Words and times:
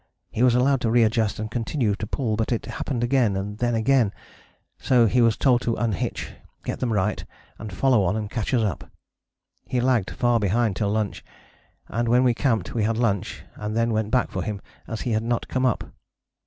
He 0.31 0.41
was 0.41 0.55
allowed 0.55 0.81
to 0.81 0.89
readjust 0.89 1.37
and 1.37 1.51
continue 1.51 1.93
to 1.93 2.07
pull, 2.07 2.35
but 2.35 2.51
it 2.51 2.65
happened 2.65 3.03
again, 3.03 3.35
and 3.35 3.59
then 3.59 3.75
again, 3.75 4.11
so 4.79 5.05
he 5.05 5.21
was 5.21 5.37
told 5.37 5.61
to 5.61 5.75
unhitch, 5.75 6.33
get 6.63 6.79
them 6.79 6.91
right, 6.91 7.23
and 7.59 7.71
follow 7.71 8.03
on 8.05 8.15
and 8.15 8.27
catch 8.27 8.51
us 8.51 8.63
up. 8.63 8.89
He 9.67 9.79
lagged 9.79 10.09
far 10.09 10.39
behind 10.39 10.75
till 10.75 10.89
lunch, 10.89 11.23
and 11.87 12.09
when 12.09 12.23
we 12.23 12.33
camped 12.33 12.73
we 12.73 12.81
had 12.83 12.97
lunch, 12.97 13.43
and 13.53 13.77
then 13.77 13.93
went 13.93 14.09
back 14.09 14.31
for 14.31 14.41
him 14.41 14.59
as 14.87 15.01
he 15.01 15.11
had 15.11 15.21
not 15.21 15.47
come 15.47 15.67
up. 15.67 15.93